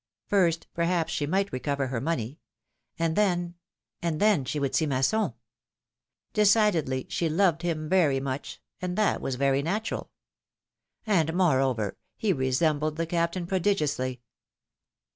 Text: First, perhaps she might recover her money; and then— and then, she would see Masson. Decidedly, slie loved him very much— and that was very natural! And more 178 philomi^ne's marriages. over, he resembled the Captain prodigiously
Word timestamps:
First, 0.25 0.65
perhaps 0.73 1.13
she 1.13 1.27
might 1.27 1.53
recover 1.53 1.85
her 1.89 2.01
money; 2.01 2.39
and 2.97 3.15
then— 3.15 3.53
and 4.01 4.19
then, 4.19 4.45
she 4.45 4.59
would 4.59 4.73
see 4.73 4.87
Masson. 4.87 5.35
Decidedly, 6.33 7.03
slie 7.03 7.29
loved 7.29 7.61
him 7.61 7.87
very 7.87 8.19
much— 8.19 8.59
and 8.81 8.97
that 8.97 9.21
was 9.21 9.35
very 9.35 9.61
natural! 9.61 10.09
And 11.05 11.31
more 11.35 11.59
178 11.59 11.59
philomi^ne's 11.59 11.77
marriages. 11.77 11.79
over, 11.79 11.97
he 12.17 12.33
resembled 12.33 12.95
the 12.95 13.05
Captain 13.05 13.45
prodigiously 13.45 14.21